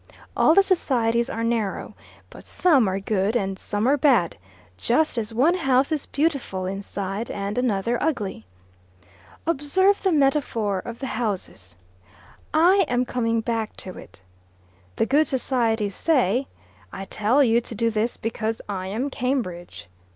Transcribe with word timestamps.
All 0.35 0.55
the 0.55 0.63
societies 0.63 1.29
are 1.29 1.43
narrow, 1.43 1.93
but 2.31 2.43
some 2.47 2.87
are 2.87 2.99
good 2.99 3.35
and 3.35 3.59
some 3.59 3.87
are 3.87 3.97
bad 3.97 4.35
just 4.75 5.15
as 5.15 5.31
one 5.31 5.53
house 5.53 5.91
is 5.91 6.07
beautiful 6.07 6.65
inside 6.65 7.29
and 7.29 7.55
another 7.55 8.01
ugly. 8.01 8.47
Observe 9.45 10.01
the 10.01 10.11
metaphor 10.11 10.79
of 10.79 10.97
the 10.97 11.05
houses: 11.05 11.75
I 12.51 12.83
am 12.87 13.05
coming 13.05 13.41
back 13.41 13.77
to 13.85 13.95
it. 13.95 14.23
The 14.95 15.05
good 15.05 15.27
societies 15.27 15.93
say, 15.93 16.47
`I 16.91 17.05
tell 17.07 17.43
you 17.43 17.61
to 17.61 17.75
do 17.75 17.91
this 17.91 18.17
because 18.17 18.59
I 18.67 18.87
am 18.87 19.11
Cambridge. 19.11 19.87